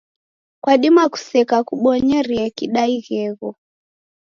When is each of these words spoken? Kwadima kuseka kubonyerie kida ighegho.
Kwadima 0.61 1.03
kuseka 1.13 1.57
kubonyerie 1.67 2.45
kida 2.57 2.83
ighegho. 2.97 3.49